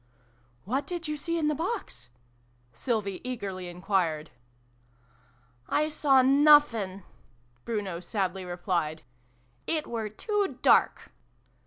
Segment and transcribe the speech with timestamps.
[0.65, 2.09] "What did you see in the box?"
[2.73, 4.31] Sylvie eagerly enquired.
[5.69, 7.03] "I saw nuffinf"
[7.65, 9.03] Bruno sadly replied.
[9.67, 11.11] "It were too dark